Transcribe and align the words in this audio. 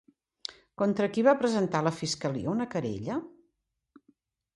Contra 0.81 1.09
qui 1.17 1.23
va 1.27 1.35
presentar 1.41 1.81
la 1.87 1.93
fiscalia 1.97 2.51
una 2.55 2.67
querella? 2.73 3.19